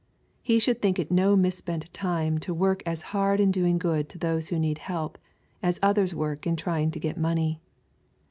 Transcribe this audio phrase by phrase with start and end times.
[0.41, 4.17] (He should think it no misspent time to work as hard in doing good to
[4.17, 5.19] those who need help,
[5.61, 7.61] as others work in trying to get money.